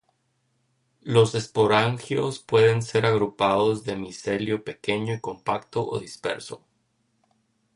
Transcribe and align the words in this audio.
Los 1.03 1.35
esporangios 1.35 2.39
pueden 2.39 2.81
ser 2.81 3.05
agrupados 3.05 3.83
de 3.83 3.95
micelio 3.97 4.63
pequeño 4.63 5.13
y 5.13 5.19
compacto 5.21 5.87
o 5.87 5.99
disperso. 5.99 6.65